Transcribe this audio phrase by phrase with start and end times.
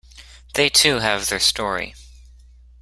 [0.55, 1.93] They too have their story.